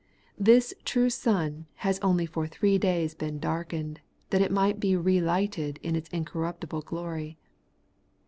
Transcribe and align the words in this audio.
This 0.39 0.73
true 0.83 1.11
Sun 1.11 1.67
has 1.85 1.99
only 1.99 2.25
for 2.25 2.47
three 2.47 2.79
days 2.79 3.13
been 3.13 3.37
darkened, 3.37 4.01
that 4.31 4.41
it 4.41 4.51
might 4.51 4.79
be 4.79 4.95
relighted 4.95 5.77
in 5.83 5.95
its 5.95 6.09
incorruptible 6.09 6.81
glory. 6.81 7.37